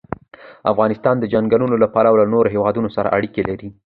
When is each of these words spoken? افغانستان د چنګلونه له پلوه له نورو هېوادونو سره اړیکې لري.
افغانستان 0.71 1.15
د 1.19 1.23
چنګلونه 1.33 1.75
له 1.83 1.87
پلوه 1.93 2.17
له 2.21 2.25
نورو 2.33 2.53
هېوادونو 2.55 2.89
سره 2.95 3.13
اړیکې 3.17 3.41
لري. 3.49 3.69